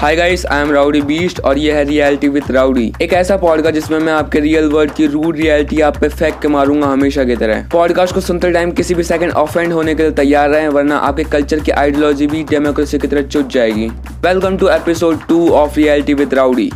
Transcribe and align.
Hi 0.00 0.16
guys 0.16 0.44
I 0.46 0.62
am 0.62 0.70
rowdy 0.72 1.00
beast 1.02 1.40
और 1.40 1.58
ये 1.58 1.72
है 1.72 1.82
रियलिटी 1.84 2.28
विद 2.28 2.50
राउडी 2.50 2.92
एक 3.02 3.12
ऐसा 3.12 3.36
पॉडकास्ट 3.36 3.74
जिसमें 3.74 3.98
मैं 3.98 4.12
आपके 4.12 4.40
रियल 4.40 4.68
वर्ल्ड 4.70 4.92
की 4.92 5.06
रूड 5.06 5.36
रियलिटी 5.36 5.80
आप 5.80 5.96
पे 6.00 6.08
फेंक 6.08 6.38
के 6.42 6.48
मारूँगा 6.48 6.86
हमेशा 6.86 7.24
की 7.24 7.36
तरह। 7.36 7.68
पॉडकास्ट 7.72 8.14
को 8.14 8.20
सुनते 8.20 8.50
टाइम 8.50 8.70
किसी 8.70 8.94
भी 8.94 9.02
सेकंड 9.02 9.32
ऑफेंड 9.32 9.72
होने 9.72 9.94
के 9.94 10.02
लिए 10.02 10.12
तैयार 10.12 10.48
रहे, 10.50 10.68
वरना 10.68 10.96
आपके 10.98 11.24
कल्चर 11.24 11.60
की 11.60 11.72
आइडियोलॉजी 11.72 12.26
भी 12.26 12.42
डेमोक्रेसी 12.50 12.98
की 12.98 13.08
तरह 13.08 13.22
चुट 13.22 13.48
जाएगी। 13.48 13.88
Welcome 14.26 14.58
to 14.58 14.68
episode 14.68 15.26
two 15.28 15.48
of 15.52 15.76
reality 15.76 16.14
with 16.14 16.34
rowdy 16.34 16.70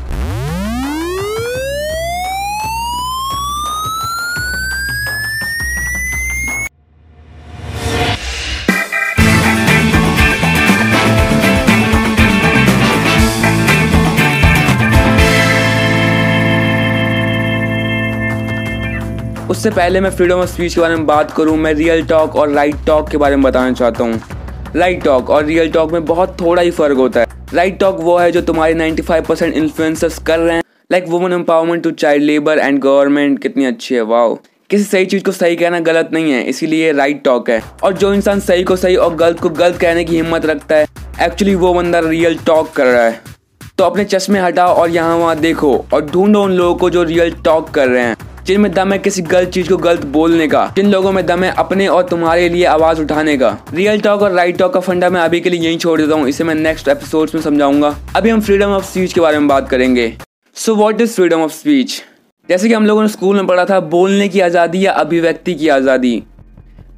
उससे 19.53 19.71
पहले 19.71 20.01
मैं 20.01 20.11
फ्रीडम 20.11 20.39
ऑफ़ 20.41 20.49
स्पीच 20.49 20.75
के 20.75 20.81
बारे 20.81 20.95
में 20.97 21.05
बात 21.07 21.31
करूँ, 21.31 21.57
मैं 21.57 21.73
रियल 21.75 22.05
टॉक 22.07 22.37
और 22.37 22.51
राइट 22.51 22.77
टॉक 22.87 23.09
के 23.09 23.17
बारे 23.17 23.37
में 23.37 23.43
बताना 23.45 23.73
चाहता 23.73 24.05
हूँ। 24.05 24.21
राइट 24.77 25.03
टॉक 25.05 25.31
और 25.31 25.45
रियल 25.45 25.71
टॉक 25.73 25.93
में 25.93 26.05
बहुत 26.05 26.37
थोड़ा 26.41 26.63
ही 26.63 26.71
फ़र्क 26.71 26.97
होता 26.99 27.21
है। 27.21 27.27
राइट 27.55 27.79
टॉक 27.81 28.01
वो 28.01 28.17
है 28.19 28.31
जो 28.33 28.41
तुम्हारे 28.43 28.75
95 28.75 29.27
परसेंट 29.27 29.55
इन्फ्लुएंसर्स 29.55 30.19
कर 30.21 30.39
रहे 30.39 30.55
हैं। 30.55 30.63
Like 30.91 31.09
women 31.09 31.33
empowerment 31.33 31.83
to 31.85 31.91
child 31.91 32.25
labour 32.25 32.59
and 32.59 32.79
government 32.79 33.39
कितनी 33.43 33.65
अच्छी 33.65 33.95
है 33.95 34.03
वाओ 34.05 34.35
किसी 34.71 34.85
सही 34.85 35.07
चीज़ 35.07 35.25
को 35.25 35.33
सही 35.33 35.57
कहना 35.57 35.81
गलत 35.83 36.11
नहीं 36.13 36.33
है, 36.33 36.43
इसीलिए 36.45 36.93
राइट 36.93 37.23
टॉक 37.25 37.51
है। 37.51 37.63
और 37.85 37.93
जो 37.95 38.15
इंसान 38.15 38.41
सही 38.41 38.65
को 38.65 38.77
सही 38.77 38.97
और 38.97 39.15
गलत 39.17 39.41
को 39.41 39.49
गलत 39.51 39.79
कहने 39.81 40.05
की 40.05 40.17
हिम्मत 40.17 40.47
रखता 40.47 40.77
है 40.77 40.87
एक्चुअली 41.23 41.55
वो 41.57 41.75
बंदा 41.75 42.01
रियल 42.01 42.39
टॉक 42.47 42.73
कर 42.73 42.87
रहा 42.87 43.05
है। 43.05 43.21
तो 43.79 43.85
अपने 43.85 44.05
चश्मे 44.07 44.41
हटाओ 44.41 44.75
और 44.75 44.91
यहाँ 44.91 45.17
वहाँ 45.17 45.39
देखो 45.39 45.77
और 45.93 46.07
ढूंढो 46.07 46.43
उन 46.43 46.53
लोगों 46.53 46.75
को 46.75 46.91
जो 46.91 47.03
रियल 47.05 47.35
टॉक 47.45 47.71
कर 47.71 47.89
रहे 47.89 48.05
हैं। 48.05 48.17
जिनमें 48.47 48.71
दम 48.73 48.93
है 48.93 48.99
किसी 48.99 49.23
गलत 49.25 49.51
चीज़ 49.51 49.69
को 49.69 49.77
गलत 49.79 50.05
बोलने 50.09 50.47
का, 50.49 50.73
जिन 50.77 50.91
लोगों 50.91 51.13
में 51.13 51.25
दम 51.27 51.45
है 51.45 51.51
अपने 51.59 51.87
और 51.89 52.09
तुम्हारे 52.09 52.49
लिए 52.49 52.65
आवाज़ 52.67 53.01
उठाने 53.01 53.37
का। 53.37 53.57
रियल 53.75 54.01
टॉक 54.01 54.23
और 54.23 54.33
राइट 54.33 54.59
टॉक 54.59 54.73
का 54.75 54.81
फंडा 54.81 55.11
मैं 55.11 55.21
अभी 55.21 55.41
के 55.41 55.51
लिए 55.51 55.61
यही 55.61 55.77
छोड़ 55.77 56.01
देता 56.01 56.15
हूँ, 56.15 56.29
इसे 56.29 56.45
मैं 56.45 56.55
नेक्स्ट 56.55 56.89
एपिसोड 56.89 57.31
में 57.35 57.43
समझाऊँगा। 57.43 57.97
अभी 58.17 58.31
हम 58.31 58.41
फ्रीडम 58.41 58.71
ऑफ़ 58.71 58.85
स्पीच 58.85 59.13
के 59.13 59.21
बारे 59.21 59.39
में 59.39 59.49
बात 59.49 59.69
करेंगे। 59.69 60.13
So 60.57 60.75
what 60.75 61.01
is 61.01 61.13
freedom 61.13 61.41
of 61.41 61.53
speech 61.53 62.03
जैसे 62.49 62.69
कि 62.69 62.75
हम 62.75 62.87
लोगों 62.87 63.03
ने 63.03 63.09
स्कूल 63.09 63.37
में 63.37 63.47
पढ़ा 63.47 63.65
था, 63.65 63.81
बोलने 63.81 64.29
की 64.29 64.41
आज़ादी 64.41 64.85
या 64.87 64.93
अभिव्यक्ति 64.95 65.55
की 65.55 65.69
आज़ादी। 65.71 66.23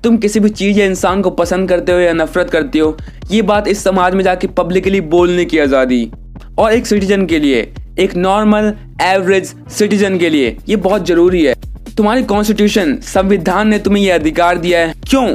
तुम 0.05 0.17
किसी 0.19 0.41
भी 0.41 0.49
चीज़ 0.51 0.79
या 0.79 0.87
इंसान 0.87 1.23
को 1.23 1.31
पसंद 1.33 1.69
करते 1.69 1.93
हो 1.93 1.99
या 1.99 2.13
नफरत 2.15 2.51
करते 2.51 2.79
हो, 2.79 2.97
ये 3.31 3.43
बात 3.45 3.69
इस 3.69 3.85
समाज 3.85 4.15
में 4.15 4.25
जाके 4.25 4.47
पब्लिकली 4.49 5.01
बोलने 5.13 5.45
की 5.45 5.59
आज़ादी। 5.59 6.11
और 6.59 6.73
एक 6.73 6.87
सिटीजन 6.87 7.27
के 7.27 7.39
लिए 7.39 7.63
एक 7.99 8.15
नॉर्मल 8.17 8.73
एवरेज 9.03 9.55
सिटीजन 9.71 10.19
के 10.19 10.29
लिए। 10.31 10.57
ये 10.69 10.77
बहुत 10.77 11.07
ज़रूरी 11.07 11.43
है। 11.45 11.55
तुम्हारी 11.97 12.23
कॉन्स्टिट्यूशन 12.23 12.97
संविधान 13.05 13.69
ने 13.69 13.79
तुम्हें 13.79 14.03
ये 14.05 14.11
अधिकार 14.11 14.59
दिया 14.59 14.79
है। 14.81 14.95
क्यों? 15.09 15.27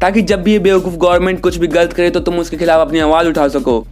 ताकि 0.00 0.22
जब 0.22 0.42
भी 0.42 0.52
ये 0.52 0.58
बेवकूफ़ 0.58 0.94
गवर्नमेंट 0.94 1.40
कुछ 1.40 1.56
भी 1.56 1.66
गलत 1.66 1.92
करे 1.92 2.10
तो 2.10 2.20
तुम 2.20 2.38
उसके 2.38 2.56
खिलाफ 2.56 2.80
अपनी 2.80 2.98
आवाज़ 2.98 3.28
उठा 3.28 3.48
सको। 3.48 3.86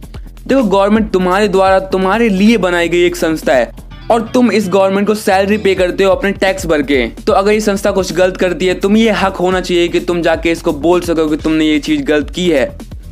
देखो 0.47 0.63
गवर्नमेंट 0.63 1.11
तुम्हारे 1.11 1.47
द्वारा 1.47 1.79
तुम्हारे 1.79 2.29
लिए 2.29 2.57
बनाई 2.57 2.89
गई 2.89 3.05
एक 3.05 3.15
संस्था 3.15 3.53
है। 3.53 3.71
और 4.11 4.29
तुम 4.33 4.51
इस 4.51 4.67
गवर्नमेंट 4.69 5.07
को 5.07 5.15
सैलरी 5.15 5.57
पे 5.57 5.75
करते 5.75 6.03
हो 6.03 6.11
अपने 6.11 6.31
टैक्स 6.31 6.65
भर 6.65 6.81
के। 6.81 7.05
तो 7.27 7.33
अगर 7.33 7.51
ये 7.51 7.59
संस्था 7.59 7.91
कुछ 7.91 8.13
गलत 8.13 8.37
करती 8.37 8.65
है 8.65 8.73
तुम 8.79 8.97
ये 8.97 9.11
हक 9.11 9.35
होना 9.35 9.61
चाहिए 9.61 9.87
कि 9.87 9.99
तुम 9.99 10.21
जाके 10.21 10.51
इसको 10.51 10.73
बोल 10.73 11.01
सको 11.01 11.27
कि 11.27 11.37
तुमने 11.37 11.65
ये 11.65 11.79
चीज़ 11.79 12.03
गलत 12.03 12.29
की 12.29 12.49
है। 12.49 12.65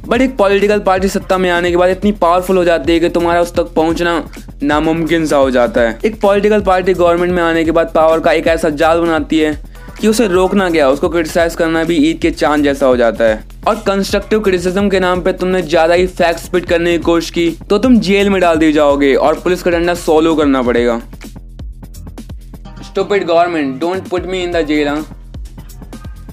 बट 0.04 0.22
एक 0.22 0.36
पॉलिटिकल 0.38 0.80
पार्टी 0.80 1.08
सत्ता 1.08 1.38
में 1.38 1.50
आने 1.50 1.70
के 1.72 1.78
बाद 1.78 1.90
इतनी 1.90 2.12
पावरफुल 2.14 2.58
हो 2.58 2.64
जाती 2.64 2.94
है 2.94 3.00
कि 3.00 3.10
तुम्हारा 3.10 3.42
उस 3.42 3.54
तक 3.56 3.74
पहुँचना 3.76 4.24
नामुमकिन 4.64 5.26
सा 5.26 5.38
हो 5.38 5.52
जाता 5.52 5.82
है। 5.82 6.00
एक 6.06 6.20
पॉलिटिकल 6.22 6.62
पार्टी 6.62 6.94
गवर्नमेंट 6.94 7.34
में 7.34 7.42
आने 7.44 7.64
के 7.64 7.72
बाद 7.72 7.92
पावर 7.96 8.20
का 8.20 8.32
एक 8.32 8.48
ऐसा 8.48 8.70
जाल 8.72 9.00
बनाती 9.02 9.40
है 9.40 9.54
कि 10.00 10.08
उसे 10.08 10.28
रोकना 10.28 10.70
गया 10.70 10.90
उसको 10.90 11.10
क्रिटिसाइज 11.10 11.56
करना 11.56 11.84
भी 11.84 11.96
ईद 12.10 12.20
के 12.22 12.32
चाँद 12.32 12.64
जैसा 12.64 12.86
हो 12.86 12.96
जाता 12.98 13.24
है। 13.24 13.44
और 13.68 13.76
कंस्ट्रक्टिव 13.88 14.40
क्रिटिसिज्म 14.40 14.90
के 14.90 15.00
नाम 15.00 15.22
पे 15.22 15.34
तुमने 15.34 15.62
ज़्यादा 15.62 15.94
ही 15.94 16.08
फैक्ट 16.10 16.40
स्पिट 16.40 16.66
करने 16.66 16.98
की 16.98 17.04
कोशिश 17.04 17.30
की 17.30 17.50
तो 17.70 17.78
तुम 17.78 17.98
जेल 18.00 18.30
में 18.30 18.40
डाल 18.42 18.58
दिए 18.58 18.72
जाओगे 18.72 19.14
और 19.16 19.40
पुलिस 19.40 19.64
का 19.64 19.72
डंडा 19.72 19.94
सोलो 19.96 20.36
करना 20.36 20.62
पड़ेगा। 20.62 21.02
Stupid 22.84 23.26
government 23.26 23.80
don't 23.82 24.08
put 24.10 24.26
me 24.26 24.42
in 24.44 24.52
the 24.52 24.66
jail 24.66 24.88
हाँ। 24.88 25.06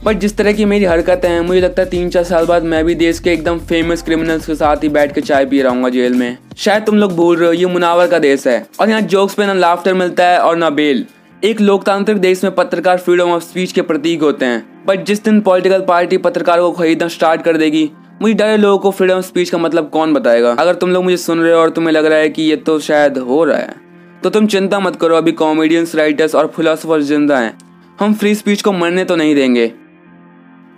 बट 0.04 0.18
जिस 0.18 0.36
तरह 0.36 0.52
की 0.52 0.64
मेरी 0.64 0.84
हरकतें 0.84 1.28
हैं, 1.28 1.40
मुझे 1.40 1.60
लगता 1.60 1.82
है 1.82 1.88
तीन 1.88 2.08
चार 2.10 2.22
साल 2.24 2.46
बाद 2.46 2.62
मैं 2.64 2.84
भी 2.84 2.94
देश 2.94 3.18
के 3.18 3.30
एकदम 3.30 3.58
फ़ेमस 3.60 4.02
क्रिमिनल्स 4.02 4.46
के 4.46 4.54
साथ 4.54 4.82
ही 4.82 4.88
बैठ 4.88 5.12
के 5.14 5.20
चाय 5.20 5.46
पी 5.46 5.60
रहा 5.62 5.72
हूँ 5.72 5.90
जेल 5.90 6.14
में। 6.14 6.36
शायद 6.56 6.84
तुम 6.84 6.96
लोग 6.96 7.14
भूल 7.16 7.36
रहे 7.36 7.46
हो, 7.46 7.52
ये 7.52 7.66
मुनावर 7.66 8.06
का 8.06 8.18
देश 8.18 8.46
है। 8.46 8.66
और 8.80 8.90
यहाँ 8.90 9.00
जोक्स 9.02 9.34
पे 9.34 9.46
ना 9.46 9.52
लाफ्टर 9.54 9.94
मिलता 9.94 10.26
है 10.26 10.38
और 10.38 10.56
ना 10.56 10.70
बेल। 10.70 11.04
एक 11.42 11.60
लोकतांत्रिक 11.60 12.18
देश 12.18 12.44
में 12.44 12.54
पत्रकार 12.54 12.98
फ्रीडम 12.98 13.30
ऑफ़ 13.30 13.42
स्पीच 13.42 13.72
के 13.72 13.82
प्रतीक 13.82 14.22
होते 14.22 14.46
हैं। 14.46 14.84
बट 14.86 15.04
जिस 15.04 15.22
दिन 15.24 15.40
पॉलिटिकल 15.40 15.84
पार्टी 15.88 16.18
पत्रकारों 16.18 16.70
को 16.70 16.78
खरीदना 16.78 17.08
स्टार्ट 17.08 17.42
कर 17.42 17.56
देगी, 17.56 17.90
मुझे 18.22 18.34
डर 18.34 18.56
लोगों 18.58 18.78
को 18.78 18.90
फ्रीडम 18.90 19.14
ऑफ़ 19.14 19.26
स्पीच 19.26 19.50
का 19.50 19.58
मतलब 19.58 19.90
कौन 19.90 20.14
बताएगा। 20.14 20.52
अगर 20.52 20.74
तुम 20.74 20.90
लोग 20.90 21.04
मुझे 21.04 21.16
सुन 21.18 21.40
रहे 21.40 21.52
हो 21.52 21.60
और 21.60 21.70
तुम्हें 21.70 21.92
लग 21.92 22.06
रहा 22.06 22.18
है 22.18 22.28
कि 22.28 22.42
ये 22.42 22.56
तो 22.58 22.78
शायद 22.80 23.18
हो 23.20 23.44
रहा 23.44 23.58
है 23.58 23.74
तो 24.22 24.30
तुम 24.30 24.46
चिंता 24.46 24.80
मत 24.80 24.96
करो, 24.96 25.16
अभी 25.16 25.32
कॉमेडियंस 25.34 25.94
राइटर्स 25.94 26.34
और 26.34 26.52
फिलोसफर 26.56 27.02
ज़िंदा 27.02 27.38
हैं। 27.38 27.58
हम 27.98 28.14
फ्री 28.14 28.34
स्पीच 28.34 28.62
को 28.62 28.72
मरने 28.72 29.04
तो 29.04 29.16
नहीं 29.16 29.34
देंगे। 29.34 29.72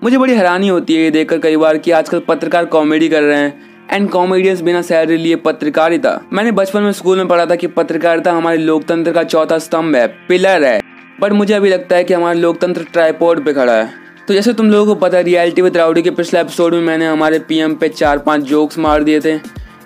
मुझे 0.03 0.19
बड़ी 0.19 0.35
हैरानी 0.35 0.69
होती 0.69 0.95
है 0.95 1.03
ये 1.03 1.11
देखकर 1.11 1.39
कई 1.39 1.57
बार 1.57 1.77
कि 1.79 1.91
आजकल 1.91 2.21
पत्रकार 2.21 2.65
कॉमेडी 2.65 3.09
कर 3.09 3.23
रहे 3.23 3.39
हैं। 3.39 3.87
एंड 3.91 4.09
कॉमेडियंस 4.11 4.61
बिना 4.61 4.81
सैलरी 4.83 5.17
लिए 5.17 5.37
पत्रकारिता। 5.37 6.19
मैंने 6.33 6.53
बचपन 6.53 6.83
में 6.83 6.93
स्कूल 6.93 7.19
में 7.19 7.29
पढ़ा 7.29 7.45
था 7.47 7.55
कि 7.55 7.67
पत्रकारिता 7.67 8.33
हमारे 8.33 8.57
लोकतंत्र 8.57 9.13
का 9.13 9.23
चौथा 9.23 9.59
स्तंभ 9.59 9.97
है, 9.97 10.07
पिलर 10.29 10.65
है। 10.65 10.81
बट 11.21 11.33
मुझे 11.33 11.55
अभी 11.55 11.69
लगता 11.69 11.97
है 11.97 12.05
कि 12.05 12.15
हमारा 12.15 12.33
लोकतंत्र 12.33 12.87
ट्राईपोर्ड 12.93 13.45
पे 13.45 13.53
खड़ा 13.53 13.73
है। 13.73 13.89
तो 14.29 14.35
जैसे 14.35 14.53
तुम 14.53 14.71
लोगों 14.71 14.95
को 14.95 15.01
पता 15.01 15.17
है 15.17 15.23
रियलिटी 15.23 15.63
विद 15.63 15.77
राउडी 15.77 16.03
के 16.03 16.11
पिछले 16.11 16.41
एपिसोड 16.41 16.75
में 16.75 16.81
मैंने 16.81 17.07
हमारे 17.07 17.39
पीएम 17.39 17.75
पे 17.75 17.89
चार 17.89 18.19
पाँच 18.19 18.43
जोक्स 18.45 18.79
मार 18.79 19.03
दिए 19.03 19.21
थे। 19.21 19.35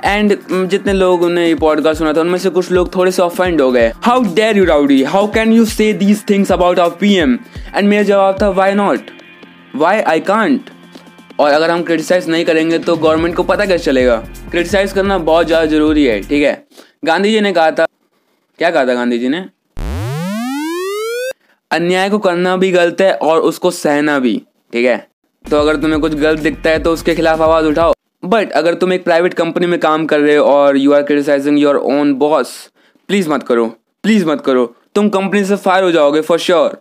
एंड 0.05 0.37
जितने 0.51 0.93
लोगों 0.93 1.29
ने 1.29 1.47
ये 1.49 1.55
पॉडकास्ट 1.57 1.99
सुना 1.99 2.13
था, 2.13 2.21
उनमें 2.21 2.39
से 2.39 2.51
कुछ 2.51 2.71
लोग 2.73 2.95
थोड़े 2.97 3.11
से 3.11 3.23
ऑफेंड 3.23 3.61
हो 3.61 3.71
गए। 3.73 3.93
How 4.03 4.25
dare 4.35 4.57
you 4.57 4.65
Rowdy 4.65 5.03
how 5.05 5.31
can 5.33 5.53
you 5.53 5.65
say 5.67 5.93
these 5.95 6.25
things 6.31 6.53
about 6.53 6.79
our 6.79 6.97
PM 7.01 7.39
and 7.75 7.89
मेरा 7.89 8.03
जवाब 8.03 8.43
था 8.43 8.49
why 8.51 8.75
not 8.75 9.11
why 9.77 10.01
I 10.03 10.21
can't 10.23 10.71
और 11.41 11.51
अगर 11.51 11.71
हम 11.71 11.83
क्रिटिसाइज 11.83 12.29
नहीं 12.29 12.45
करेंगे 12.45 12.79
तो 12.79 12.97
गवर्नमेंट 12.97 13.35
को 13.37 13.43
पता 13.43 13.65
कैसे 13.67 13.85
चलेगा? 13.85 14.17
क्रिटिसाइज 14.51 14.93
करना 14.93 15.19
बहुत 15.21 15.47
ज़्यादा 15.47 15.67
ज़रूरी 15.67 16.05
है, 16.05 16.21
ठीक 16.21 16.43
है? 16.43 16.67
गांधी 17.05 17.31
जी 17.33 17.41
ने 17.41 17.53
कहा 17.53 17.71
था, 17.71 17.87
क्या 18.59 18.71
कहा 18.71 18.87
था 18.87 18.95
गांधी 18.95 19.19
जी 19.19 19.29
ने? 19.29 19.45
अन्याय 21.71 22.09
को 22.11 22.19
करना 22.19 22.57
भी 22.57 22.71
गलत 22.73 23.01
है 23.01 23.13
और 23.13 23.41
उसको 23.43 23.71
सहना 23.73 24.19
भी, 24.19 24.41
ठीक 24.73 24.87
है? 24.87 24.97
तो 25.45 25.59
अगर 25.59 25.77
तुम्हें 25.77 26.01
कुछ 26.01 26.15
गलत 26.15 26.41
दिखता 26.41 26.71
है 26.71 26.79
तो 26.79 26.93
उसके 26.93 27.15
खिलाफ 27.15 27.41
आवाज़ 27.41 27.67
उठाओ। 27.67 27.93
बट 28.23 28.53
अगर 28.53 28.75
तुम 28.75 28.93
एक 28.93 29.05
प्राइवेट 29.05 29.35
कंपनी 29.35 29.67
में 29.67 29.79
काम 29.81 30.07
कर 30.07 30.21
रहे 30.21 30.37
हो 30.37 30.45
और 30.47 30.77
you 30.77 30.93
are 30.93 31.03
criticising 31.03 31.59
your 31.59 31.77
own 31.77 32.15
boss 32.15 32.57
please 33.09 33.29
मत 33.31 33.43
करो 33.43 33.67
प्लीज़ 34.05 34.27
मत 34.27 34.41
करो। 34.41 34.65
तुम 34.95 35.09
कंपनी 35.09 35.45
से 35.45 35.57
फायर 35.59 35.85
हो 35.85 35.91
जाओगे 35.91 36.21
फॉर 36.21 36.39
श्योर 36.39 36.81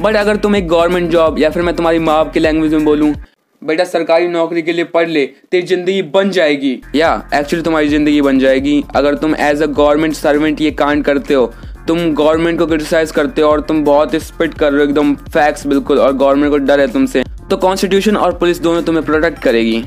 बट 0.00 0.16
अगर 0.16 0.36
तुम 0.36 0.56
एक 0.56 0.68
गवर्नमेंट 0.68 1.10
जॉब 1.10 1.38
या 1.38 1.50
फिर 1.50 1.62
मैं 1.62 1.74
तुम्हारी 1.76 1.98
माँ 2.00 2.16
बाप 2.16 2.32
की 2.32 2.40
लैंग्वेज 2.40 2.74
में 2.74 2.84
बोलूँ, 2.84 3.14
बेटा 3.62 3.84
सरकारी 3.84 4.28
नौकरी 4.28 4.62
के 4.62 4.72
लिए 4.72 4.84
पढ़ 4.86 5.08
ले, 5.08 5.24
तेरी 5.50 5.66
ज़िंदगी 5.66 6.02
बन 6.04 6.30
जाएगी। 6.30 6.80
या 6.94 7.10
एक्चुअली 7.34 7.62
तुम्हारी 7.64 7.88
ज़िंदगी 7.88 8.20
बन 8.22 8.38
जाएगी। 8.38 8.82
अगर 8.96 9.14
तुम 9.16 9.34
एज 9.36 9.62
अ 9.62 9.66
गवर्नमेंट 9.68 10.14
सर्वेंट 10.14 10.60
ये 10.60 10.70
कांड 10.72 11.04
करते 11.04 11.34
हो, 11.34 11.46
तुम 11.88 11.98
गवर्नमेंट 12.14 12.58
को 12.58 12.66
क्रिटिसाइज 12.66 13.10
करते 13.10 13.42
हो 13.42 13.48
और 13.48 13.60
तुम 13.60 13.84
बहुत 13.84 14.14
स्पिट 14.16 14.54
कर 14.54 14.72
रहे 14.72 14.80
हो, 14.80 14.88
एकदम 14.88 15.14
फैक्ट्स 15.14 15.66
बिल्कुल, 15.66 15.98
और 15.98 16.12
गवर्नमेंट 16.14 16.50
को 16.50 16.58
डर 16.58 16.80
है 16.80 16.92
तुमसे 16.92 17.24
तो 17.50 17.56
कॉन्स्टिट्यूशन 17.58 18.16
और 18.16 18.38
पुलिस 18.38 18.60
दोनों 18.60 18.82
तुम्हें 18.82 19.04
प्रोटेक्ट 19.06 19.38
करेगी। 19.42 19.84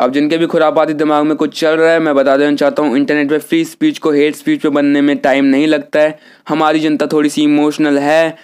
अब 0.00 0.12
जिनके 0.12 0.36
भी 0.38 0.46
खुरापाती 0.46 0.94
दिमाग 0.94 1.24
में 1.24 1.36
कुछ 1.36 1.58
चल 1.60 1.76
रहा 1.76 1.90
है, 1.90 1.98
मैं 2.00 2.14
बता 2.14 2.36
देना 2.36 2.56
चाहता 2.56 2.82
हूँ 2.82 2.96
इंटरनेट 2.96 3.28
पे 3.30 3.38
फ्री 3.40 3.64
स्पीच 3.64 3.98
को 3.98 4.10
हेट 4.12 4.36
स्पीच 4.36 4.62
पे 4.62 4.68
बनने 4.70 5.00
में 5.00 5.16
टाइम 5.18 5.44
नहीं 5.46 5.66
लगता 5.66 6.00
है। 6.00 6.18
हमारी 6.48 6.80
जनता 6.80 7.06
थोड़ी 7.06 7.28
सी 7.28 7.42
इमोशनल 7.42 7.98
है 7.98 8.36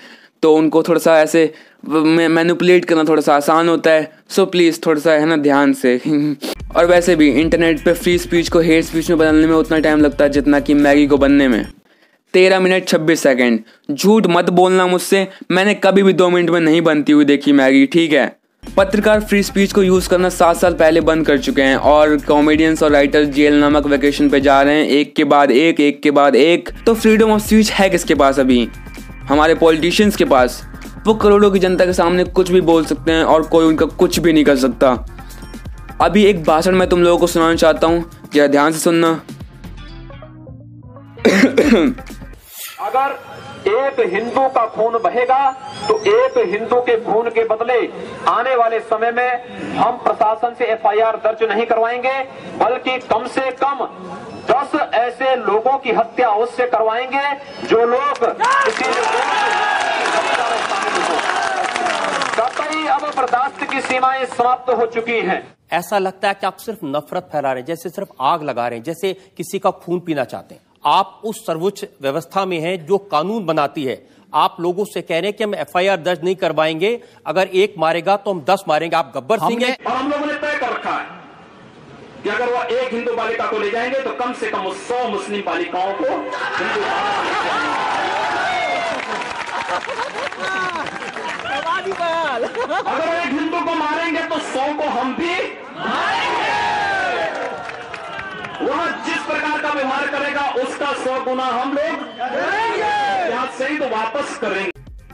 तो 0.42 0.54
उनको 0.54 0.82
थोड़ा 0.82 0.98
सा 0.98 1.20
ऐसे 1.20 1.52
मैनुपलेट 1.88 2.84
करना 2.84 3.04
थोड़ा 3.04 3.22
सा 3.22 3.34
आसान 3.34 3.68
होता 3.68 3.90
है। 3.90 4.10
सो 4.28 4.46
प्लीज़ 4.46 4.78
थोड़ा 4.86 5.00
सा 5.00 5.12
है 5.12 5.26
ना 5.26 5.36
ध्यान 5.36 5.72
से। 5.72 6.00
और 6.76 6.86
वैसे 6.86 7.16
भी 7.16 7.30
इंटरनेट 7.30 7.84
पे 7.84 7.92
फ्री 7.92 8.18
स्पीच 8.18 8.48
को 8.48 8.60
हेट 8.60 8.84
स्पीच 8.84 9.10
में 9.10 9.18
बदलने 9.18 9.46
में 9.46 9.54
उतना 9.54 9.78
टाइम 9.78 10.00
लगता 10.00 10.24
है 10.24 10.30
जितना 10.30 10.60
कि 10.60 10.74
मैगी 10.74 11.06
को 11.06 11.18
बनने 11.18 11.48
में। 11.48 11.64
तेरह 12.34 12.60
मिनट 12.60 12.88
छब्बीस 12.88 13.22
सेकेंड 13.22 13.60
झूठ 13.90 14.26
मत 14.26 14.50
बोलना 14.50 14.86
मुझसे। 14.86 15.26
मैंने 15.50 15.74
कभी 15.74 16.02
भी 16.02 16.12
दो 16.12 16.30
मिनट 16.30 16.50
में 16.50 16.60
नहीं 16.60 16.82
बनती 16.82 17.12
हुई 17.12 17.24
देखी 17.24 17.52
मैगी 17.52 17.86
ठीक 17.86 18.12
है? 18.12 18.36
पत्रकार 18.76 19.20
फ्री 19.20 19.42
स्पीच 19.42 19.72
को 19.72 19.82
यूज़ 19.82 20.08
करना 20.08 20.28
सात 20.28 20.56
साल 20.56 20.74
पहले 20.74 21.00
बंद 21.00 21.26
कर 21.26 21.38
चुके 21.38 21.62
हैं 21.62 21.76
और 21.76 22.16
कॉमेडियंस 22.16 22.82
और 22.82 22.90
राइटर्स 22.90 23.28
जेल 23.28 23.54
नामक 23.54 23.86
वेकेशन 23.86 24.28
पे 24.28 24.40
जा 24.40 24.62
रहे 24.62 24.74
हैं। 24.74 24.88
एक 24.88 25.14
के 25.14 25.24
बाद 25.24 25.50
एक 25.50 25.80
एक 25.80 26.02
के 26.02 26.10
बाद 26.10 26.36
एक। 26.36 26.68
तो 26.86 26.94
फ्रीडम 26.94 27.30
ऑफ़ 27.30 27.42
स्पीच 27.42 27.70
है 27.70 27.90
किसके 27.90 28.14
पास 28.14 28.40
अभी? 28.40 28.68
हमारे 29.30 29.54
पॉलिटिशियंस 29.54 30.16
के 30.16 30.24
पास, 30.24 30.62
वो 31.06 31.14
करोड़ों 31.14 31.50
की 31.50 31.58
जनता 31.58 31.84
के 31.86 31.92
सामने 31.92 32.24
कुछ 32.26 32.50
भी 32.50 32.60
बोल 32.60 32.84
सकते 32.86 33.12
हैं 33.12 33.24
और 33.24 33.42
कोई 33.48 33.64
उनका 33.66 33.86
कुछ 33.98 34.18
भी 34.18 34.32
नहीं 34.32 34.44
कर 34.44 34.56
सकता। 34.58 34.88
अभी 36.00 36.24
एक 36.24 36.42
भाषण 36.44 36.74
मैं 36.74 36.88
तुम 36.88 37.02
लोगों 37.02 37.18
को 37.18 37.26
सुनाना 37.26 37.54
चाहता 37.56 37.86
हूँ, 37.86 38.04
जरा 38.34 38.46
ध्यान 38.46 38.72
से 38.72 38.78
सुनना। 38.78 39.10
अगर 42.80 43.18
एक 43.68 44.00
हिंदू 44.12 44.46
का 44.48 44.66
खून 44.66 44.92
बहेगा 45.04 45.50
तो 45.88 45.98
एक 46.08 46.38
हिंदू 46.50 46.80
के 46.80 46.96
खून 47.04 47.28
के 47.30 47.44
बदले 47.46 47.78
आने 48.28 48.54
वाले 48.56 48.78
समय 48.82 49.10
में 49.12 49.76
हम 49.76 49.96
प्रशासन 50.04 50.54
से 50.58 50.64
एफआईआर 50.72 51.16
दर्ज 51.24 51.42
नहीं 51.50 51.66
करवाएँगे, 51.66 52.18
बल्कि 52.58 52.98
कम 53.06 53.26
से 53.28 53.50
कम 53.62 53.86
दस 54.50 54.74
ऐसे 54.94 55.34
लोगों 55.36 55.76
की 55.78 55.92
हत्या 55.92 56.30
उससे 56.36 56.66
करवाएँगे, 56.66 57.26
जो 57.68 57.84
लोग 57.86 58.24
किसी 58.64 58.84
कतई 62.38 62.86
अब 62.86 63.02
बर्दाश्त 63.16 63.59
की 63.70 63.80
सीमाएँ 63.80 64.24
समाप्त 64.28 64.70
हो 64.72 64.86
चुकी 64.86 65.18
हैं। 65.22 65.42
ऐसा 65.72 65.98
लगता 65.98 66.28
है 66.28 66.34
कि 66.34 66.46
आप 66.46 66.56
सिर्फ़ 66.56 66.84
नफरत 66.86 67.28
फैला 67.32 67.52
रहे 67.52 67.60
हैं 67.60 67.66
जैसे 67.66 67.88
सिर्फ़ 67.88 68.10
आग 68.20 68.42
लगा 68.42 68.66
रहे 68.68 68.78
हैं 68.78 68.84
जैसे 68.84 69.12
किसी 69.36 69.58
का 69.58 69.70
खून 69.82 70.00
पीना 70.00 70.24
चाहते 70.24 70.54
हैं। 70.54 70.62
आप 70.84 71.20
उस 71.24 71.44
सर्वोच्च 71.46 71.84
व्यवस्था 72.02 72.44
में 72.46 72.58
हैं 72.60 72.86
जो 72.86 72.98
कानून 73.12 73.44
बनाती 73.46 73.84
है। 73.84 74.02
आप 74.34 74.56
लोगों 74.60 74.84
से 74.84 75.02
कह 75.02 75.18
रहे 75.18 75.28
हैं 75.28 75.32
कि 75.32 75.44
हम 75.44 75.54
एफआईआर 75.54 75.96
दर्ज 76.00 76.24
नहीं 76.24 76.34
करवाएँगे। 76.36 77.00
अगर 77.26 77.48
एक 77.54 77.74
मारेगा 77.78 78.16
तो 78.16 78.30
हम 78.30 78.40
दस 78.50 78.64
मारेंगे। 78.68 78.96
आप 78.96 79.12
गब्बर 79.16 79.38
सिंह 79.38 79.64
हैं। 79.64 79.76
और 79.84 79.92
हम 79.92 80.10
लोगों 80.10 80.26
ने 80.26 80.34
तय 80.34 80.58
कर 80.58 80.72
रखा 80.72 80.92
है 80.92 81.06
कि 82.22 82.28
अगर 82.28 82.52
वह 82.52 82.74
एक 82.74 82.92
हिंदू 82.94 83.14
बालिका 83.16 83.46
को 83.50 83.58
ले 83.58 83.70
जाएँगे 83.70 84.00
तो 84.00 84.10
कम 84.16 84.32
से 84.32 84.50
कम 84.50 84.70
सौ 84.88 85.08
मुस्लिम 85.08 85.42
बालिकाओं 85.42 85.92
को 85.94 86.04
हिंदू 86.58 86.80
अगर 91.80 93.08
एक 93.10 93.32
हिंदू 93.32 93.58
को 93.58 93.74
मारेंगे 93.74 94.22
तो 94.22 94.38
सौ 94.46 94.64
को 94.78 94.88
हम 94.90 95.14
भी 95.14 95.34
मारेंगे। 95.76 96.58
वह 98.62 98.86
जिस 99.06 99.22
प्रकार 99.26 99.60
का 99.62 99.70
व्यवहार 99.70 100.06
करेगा 100.08 100.42
उसका 100.62 100.92
सौ 101.04 101.20
गुना 101.24 101.44
हम 101.44 101.72
लोग 101.72 102.02
करेंगे 102.18 103.30
यहाँ 103.30 103.46
से 103.58 103.68
तो 103.78 103.86
वापस 103.86 104.36
करेंगे। 104.38 104.70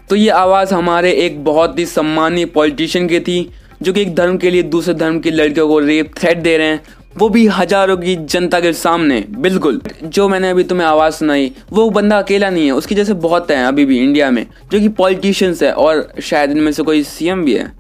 तो 0.08 0.16
ये 0.16 0.30
आवाज़ 0.30 0.74
हमारे 0.74 1.12
एक 1.24 1.44
बहुत 1.44 1.78
ही 1.78 1.86
सम्मानीय 1.86 2.46
पॉलिटिशियन 2.56 3.08
की 3.08 3.20
थी 3.20 3.38
जो 3.82 3.92
कि 3.92 4.00
एक 4.02 4.14
धर्म 4.14 4.36
के 4.38 4.50
लिए 4.50 4.62
दूसरे 4.74 4.94
धर्म 4.94 5.18
की 5.20 5.30
लड़कियों 5.30 5.68
को 5.68 5.78
रेप 5.78 6.14
थ्रेट 6.18 6.38
दे 6.38 6.56
रहे 6.58 6.66
हैं। 6.66 6.80
वो 7.16 7.28
भी 7.28 7.46
हज़ारों 7.46 7.96
की 7.96 8.14
जनता 8.16 8.60
के 8.60 8.72
सामने, 8.72 9.24
बिल्कुल। 9.30 9.80
जो 10.04 10.28
मैंने 10.28 10.50
अभी 10.50 10.64
तुम्हें 10.64 10.86
आवाज़ 10.86 11.14
सुनाई, 11.14 11.50
वो 11.72 11.88
बंदा 11.90 12.18
अकेला 12.18 12.50
नहीं 12.50 12.64
है, 12.66 12.72
उसकी 12.72 12.94
जैसे 12.94 13.14
बहुत 13.14 13.50
हैं 13.50 13.64
अभी 13.64 13.84
भी 13.84 13.98
इंडिया 13.98 14.30
में, 14.30 14.46
जो 14.72 14.80
कि 14.80 14.88
पॉलिटिशियंस 14.88 15.62
है 15.62 15.72
और 15.72 16.08
शायद 16.22 16.50
इनमें 16.50 16.72
से 16.72 16.82
कोई 16.82 17.02
सीएम 17.02 17.44
भी 17.44 17.54
है। 17.54 17.72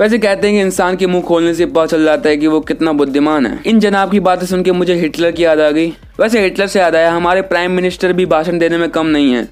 वैसे 0.00 0.18
कहते 0.18 0.48
हैं 0.48 0.56
कि 0.56 0.62
इंसान 0.62 0.96
के 0.96 1.06
मुँह 1.06 1.22
खोलने 1.22 1.54
से 1.54 1.66
पता 1.66 1.86
चल 1.86 2.04
जाता 2.04 2.28
है 2.28 2.36
कि 2.36 2.46
वो 2.46 2.60
कितना 2.60 2.92
बुद्धिमान 2.92 3.46
है। 3.46 3.60
इन 3.66 3.80
जनाब 3.80 4.10
की 4.10 4.20
बातें 4.20 4.46
सुन 4.46 4.62
के 4.62 4.72
मुझे 4.72 4.94
हिटलर 4.94 5.30
की 5.30 5.44
याद 5.44 5.60
आ 5.60 5.70
गई। 5.70 5.88
वैसे 6.20 6.42
हिटलर 6.42 6.66
से 6.66 6.80
याद 6.80 6.96
आया, 6.96 7.12
हमारे 7.12 7.42
प्राइम 7.42 7.72
मिनिस्टर 7.72 8.12
भी 8.12 8.26
भाषण 8.26 8.58
देने 8.58 8.78
में 8.78 8.88
कम 8.90 9.06
नहीं 9.06 9.32
है। 9.32 9.48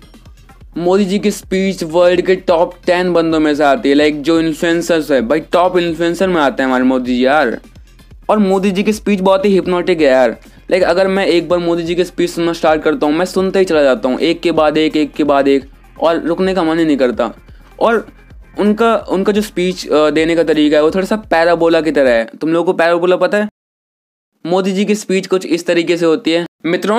मोदी 0.79 1.05
जी 1.05 1.19
की 1.19 1.31
स्पीच 1.31 1.83
वर्ल्ड 1.85 2.21
के 2.21 2.35
टॉप 2.37 2.75
टेन 2.87 3.13
बंदों 3.13 3.41
में 3.41 3.55
से 3.55 3.65
आती 3.65 3.89
है 3.89 3.95
लाइक 3.95 4.23
जो 4.23 4.41
इन्फ्लुएंसर्स 4.41 5.11
है। 5.11 5.21
भाई, 5.23 5.41
टॉप 5.43 5.79
इन्फ्लुएंसर 5.79 6.29
में 6.29 6.41
आते 6.41 6.63
हैं 6.63 6.69
हमारे 6.69 6.85
मोदी 6.85 7.15
जी, 7.15 7.25
यार। 7.27 7.59
और 8.29 8.39
मोदी 8.39 8.71
जी 8.71 8.83
की 8.83 8.93
स्पीच 8.93 9.21
बहुत 9.21 9.45
ही 9.45 9.53
हिप्नोटिक 9.53 10.01
है 10.01 10.07
यार। 10.07 10.37
लाइक 10.71 10.83
अगर 10.83 11.09
मैं 11.09 11.27
एक 11.27 11.49
बार 11.49 11.59
मोदी 11.59 11.83
जी 11.83 11.95
की 11.95 12.05
स्पीच 12.05 12.31
सुनना 12.31 12.53
स्टार्ट 12.53 12.83
करता 12.83 13.07
हूँ, 13.07 13.15
मैं 13.15 13.25
सुनते 13.25 13.59
ही 13.59 13.65
चला 13.65 13.83
जाता 13.83 14.09
हूँ। 14.09 14.19
एक 14.21 14.41
के 14.41 14.53
बाद 14.53 14.79
एक 14.79 14.97
एक 14.97 15.13
के 15.15 15.25
बाद 15.25 15.49
एक। 15.49 15.65
और 16.01 16.21
रुकने 16.21 16.55
का 16.55 16.63
मन 16.63 16.79
ही 16.79 16.85
नहीं 16.85 16.97
करता। 16.97 17.33
और 17.81 18.07
उनका 18.59 18.95
उनका 19.11 19.33
जो 19.33 19.43
स्पीच 19.43 19.87
देने 19.91 20.37
का 20.37 20.43
तरीका 20.45 20.77
है, 20.77 20.83
वो 20.83 20.91
थोड़ा 20.91 21.07
सा 21.07 21.17
पैराबोला 21.31 21.81
की 21.81 21.91
तरह 21.91 22.11
है। 22.11 22.25
तुम 22.41 22.53
लोगों 22.53 22.65
को 22.65 22.79
पैराबोला 22.79 23.17
पता 23.17 23.39
है? 23.39 23.49
मोदी 24.45 24.73
जी 24.73 24.85
की 24.85 24.95
स्पीच 24.95 25.27
कुछ 25.27 25.47
इस 25.47 25.67
तरीके 25.67 25.97
से 25.97 26.07
होती 26.07 26.33
है। 26.33 26.45
मित्रों, 26.67 26.97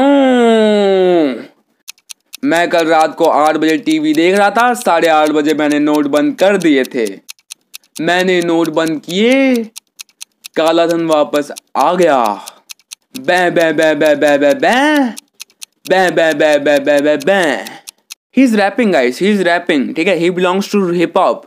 मैं 2.43 2.67
कल 2.69 2.85
रात 2.87 3.15
को 3.15 3.25
आठ 3.25 3.57
बजे 3.57 3.77
टीवी 3.77 4.13
देख 4.13 4.35
रहा 4.35 4.49
था। 4.49 4.73
साढ़े 4.75 5.07
आठ 5.07 5.29
बजे 5.29 5.53
मैंने 5.53 5.79
नोट 5.79 6.07
बंद 6.07 6.35
कर 6.35 6.57
दिए 6.57 6.83
थे। 6.85 7.05
मैंने 8.01 8.41
नोट 8.41 8.69
बंद 8.69 9.01
किए। 9.01 9.55
काला 10.57 10.85
धन 10.87 11.05
वापस 11.07 11.51
आ 11.77 11.93
गया 11.95 12.21
बै 13.21 13.39
बै 13.51 13.71
बै 13.73 13.93
बै 13.95 14.13
बै 14.15 14.37
बै 14.37 14.53
बै 14.55 14.73
बै 15.89 16.09
बै 16.11 16.31
बै 16.35 16.53
बै 16.59 16.77
बै 16.79 16.97
बै 17.01 17.15
बै 17.25 17.43
he 18.37 18.43
is 18.43 18.55
rapping 18.57 18.91
guys 18.93 19.19
he 19.21 19.29
is 19.29 19.43
rapping 19.43 19.93
ठीक 19.95 20.07
है 20.07 20.15
he 20.15 20.29
belongs 20.31 20.71
to 20.71 20.87
hip 20.93 21.17
hop 21.17 21.45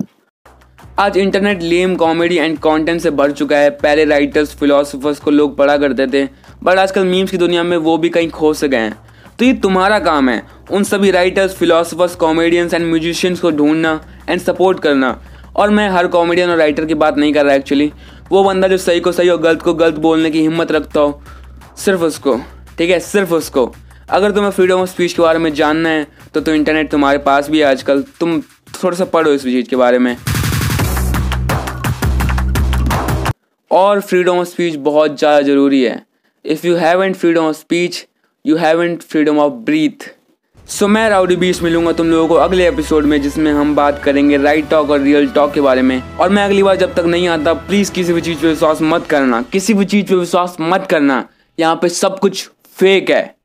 आज 0.98 1.16
internet 1.16 1.62
lame 1.64 1.94
comedy 1.96 2.36
and 2.36 2.58
content 2.58 3.00
से 3.00 3.10
भर 3.12 3.32
चुका 3.32 3.56
है 3.56 3.70
पहले 3.78 4.04
राइटर्स 4.06 4.54
फिलोसफर्स 4.54 5.20
को 5.20 5.30
लोग 5.30 5.56
पढ़ा 5.56 5.76
करते 5.78 6.06
थे 6.06 6.24
बट 6.62 6.78
आजकल 6.78 7.04
मीम्स 7.06 7.30
की 7.30 7.36
दुनिया 7.38 7.62
में 7.62 7.76
वो 7.78 7.96
भी 7.98 8.08
कहीं 8.08 8.28
खो 8.30 8.52
से 8.54 8.68
गए 8.68 8.78
हैं 8.78 8.98
तो 9.38 9.44
ये 9.44 9.52
तुम्हारा 9.58 9.98
काम 10.00 10.28
है 10.28 10.42
उन 10.70 10.84
सभी 10.84 11.10
writers 11.10 11.54
philosophers 11.56 12.14
comedians 12.18 12.74
and 12.74 12.84
musicians 12.86 13.40
को 13.40 13.50
ढूंढना 13.52 14.00
एंड 14.28 14.40
सपोर्ट 14.40 14.80
करना 14.80 15.12
और 15.56 15.70
मैं 15.70 15.88
हर 15.90 16.06
कॉमेडियन 16.08 16.50
और 16.50 16.56
राइटर 16.56 16.84
की 16.84 16.94
बात 16.94 17.18
नहीं 17.18 17.32
कर 17.32 17.44
रहा 17.44 17.54
एक्चुअली 17.54 17.92
वो 18.30 18.42
बंदा 18.44 18.68
जो 18.68 18.76
सही 18.78 19.00
को 19.00 19.12
सही 19.12 19.28
और 19.28 19.40
गलत 19.42 19.62
को 19.62 19.74
गलत 19.74 19.94
बोलने 19.98 20.30
की 20.30 20.40
हिम्मत 20.40 20.72
रखता 20.72 21.00
हो, 21.00 21.22
सिर्फ़ 21.76 22.02
उसको, 22.02 22.36
ठीक 22.78 22.90
है? 22.90 22.98
सिर्फ़ 23.00 23.34
उसको। 23.34 23.72
अगर 24.10 24.32
तुम्हें 24.32 24.50
फ्रीडम 24.50 24.80
ऑफ़ 24.80 24.88
स्पीच 24.90 25.12
के 25.12 25.22
बारे 25.22 25.38
में 25.38 25.52
जानना 25.54 25.88
है 25.88 26.06
तो 26.34 26.40
तो 26.40 26.54
इंटरनेट 26.54 26.90
तुम्हारे 26.90 27.18
पास 27.20 27.50
भी 27.50 27.58
है 27.58 27.64
आजकल। 27.66 28.04
तुम 28.20 28.40
थोड़ा 28.74 28.96
सा 28.96 29.04
पढ़ो 29.06 29.32
इस 29.32 29.42
चीज़ 29.42 29.68
के 29.68 29.76
बारे 29.76 29.98
में। 29.98 30.16
और 33.70 34.00
फ्रीडम 34.00 34.38
ऑफ़ 34.38 34.48
स्पीच 34.48 34.76
बहुत 34.84 35.18
ज़्यादा 35.18 35.40
ज़रूरी 35.40 35.82
है। 35.82 36.02
If 36.44 36.66
you 36.66 36.76
haven't 36.76 37.16
freedom 37.16 37.44
of 37.44 37.56
speech 37.56 38.06
you 38.44 38.56
haven't 38.56 39.02
freedom 39.02 39.38
of 39.38 39.52
breath 39.64 40.08
so 40.70 40.88
मैं 40.88 41.08
राउडी 41.10 41.36
बीस 41.36 41.62
मिलूँगा 41.62 41.92
तुम 41.92 42.06
लोगों 42.06 42.28
को 42.28 42.34
अगले 42.34 42.68
एपिसोड 42.68 43.04
में, 43.04 43.22
जिसमें 43.22 43.52
हम 43.52 43.74
बात 43.74 44.02
करेंगे 44.02 44.36
राइट 44.36 44.68
टॉक 44.70 44.90
और 44.90 45.00
रियल 45.00 45.26
टॉक 45.28 45.52
के 45.52 45.60
बारे 45.60 45.82
में। 45.82 46.02
और 46.16 46.30
मैं 46.30 46.44
अगली 46.44 46.62
बार 46.62 46.76
जब 46.76 46.94
तक 46.94 47.04
नहीं 47.04 47.28
आता 47.28 47.52
प्लीज़ 47.52 47.92
किसी 47.92 48.12
भी 48.12 48.20
चीज़ 48.20 48.38
पे 48.38 48.48
विश्वास 48.48 48.78
मत 48.82 49.06
करना। 49.06 49.42
किसी 49.42 49.74
भी 49.74 49.84
चीज़ 49.84 50.06
पे 50.06 50.14
विश्वास 50.14 50.56
मत 50.60 50.86
करना। 50.90 51.28
यहाँ 51.58 51.76
पे 51.76 51.88
सब 51.88 52.18
कुछ 52.18 52.50
फेक 52.76 53.10
है। 53.10 53.39